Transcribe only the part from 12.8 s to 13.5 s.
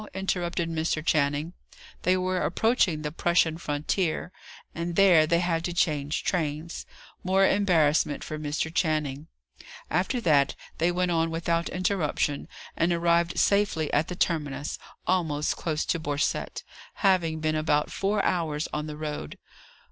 arrived